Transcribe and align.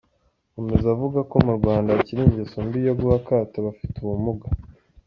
Akomeza 0.49 0.87
avuga 0.95 1.19
ko 1.29 1.35
mu 1.45 1.51
Rwanda 1.59 1.89
hakiri 1.95 2.21
ingeso 2.27 2.55
mbi 2.65 2.79
yo 2.87 2.93
guha 2.99 3.15
akato 3.21 3.53
abafite 3.57 3.95
ubumuga. 3.99 4.47